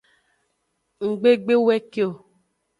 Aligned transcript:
Ngbe 1.09 1.31
gbe 1.43 1.55
we 1.65 1.75
ke 1.91 2.01
o. 2.07 2.09